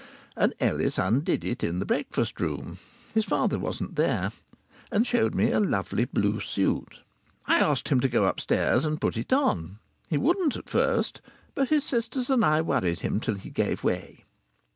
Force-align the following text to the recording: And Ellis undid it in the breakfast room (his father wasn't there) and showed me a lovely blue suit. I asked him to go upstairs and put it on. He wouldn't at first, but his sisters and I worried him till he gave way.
And 0.35 0.55
Ellis 0.59 0.97
undid 0.97 1.45
it 1.45 1.63
in 1.63 1.77
the 1.77 1.85
breakfast 1.85 2.39
room 2.41 2.79
(his 3.13 3.23
father 3.23 3.59
wasn't 3.59 3.97
there) 3.97 4.31
and 4.91 5.05
showed 5.05 5.35
me 5.35 5.51
a 5.51 5.59
lovely 5.59 6.05
blue 6.05 6.39
suit. 6.39 7.01
I 7.45 7.59
asked 7.59 7.89
him 7.89 7.99
to 7.99 8.09
go 8.09 8.25
upstairs 8.25 8.83
and 8.83 8.99
put 8.99 9.15
it 9.15 9.31
on. 9.31 9.77
He 10.09 10.17
wouldn't 10.17 10.55
at 10.57 10.71
first, 10.71 11.21
but 11.53 11.69
his 11.69 11.83
sisters 11.83 12.31
and 12.31 12.43
I 12.43 12.61
worried 12.61 13.01
him 13.01 13.19
till 13.19 13.35
he 13.35 13.51
gave 13.51 13.83
way. 13.83 14.23